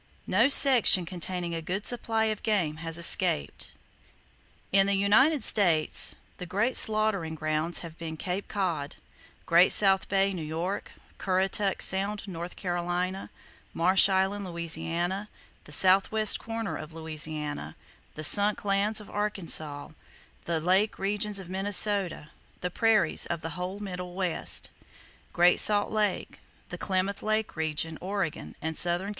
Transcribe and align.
No 0.25 0.47
section 0.49 1.05
[Page 1.05 1.09
64] 1.09 1.09
containing 1.11 1.53
a 1.53 1.61
good 1.61 1.85
supply 1.85 2.25
of 2.25 2.41
game 2.41 2.77
has 2.77 2.97
escaped. 2.97 3.71
In 4.71 4.87
the 4.87 4.95
United 4.95 5.43
States 5.43 6.15
the 6.37 6.47
great 6.47 6.75
slaughtering 6.75 7.35
grounds 7.35 7.81
have 7.85 7.95
been 7.99 8.17
Cape 8.17 8.47
Cod; 8.47 8.95
Great 9.45 9.71
South 9.71 10.09
Bay, 10.09 10.33
New 10.33 10.41
York; 10.41 10.89
Currituck 11.19 11.83
Sound, 11.83 12.27
North 12.27 12.55
Carolina; 12.55 13.29
Marsh 13.75 14.09
Island, 14.09 14.43
Louisiana; 14.43 15.29
the 15.65 15.71
southwest 15.71 16.39
corner 16.39 16.75
of 16.75 16.93
Louisiana; 16.93 17.75
the 18.15 18.23
Sunk 18.23 18.65
Lands 18.65 18.99
of 19.01 19.07
Arkansas; 19.07 19.89
the 20.45 20.59
lake 20.59 20.97
regions 20.97 21.39
of 21.39 21.47
Minnesota; 21.47 22.29
the 22.61 22.71
prairies 22.71 23.27
of 23.27 23.41
the 23.41 23.49
whole 23.51 23.77
middle 23.77 24.15
West; 24.15 24.71
Great 25.31 25.59
Salt 25.59 25.91
Lake; 25.91 26.39
the 26.69 26.77
Klamath 26.79 27.21
Lake 27.21 27.55
region 27.55 27.99
(Oregon) 28.01 28.55
and 28.63 28.75
southern 28.75 28.89
California. 29.05 29.09